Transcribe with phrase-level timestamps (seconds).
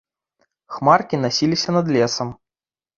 [0.77, 2.37] Хмаркі насіліся над лесам.